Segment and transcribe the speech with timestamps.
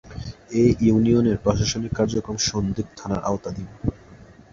[0.53, 3.67] এ ইউনিয়নের প্রশাসনিক কার্যক্রম সন্দ্বীপ থানার আওতাধীন।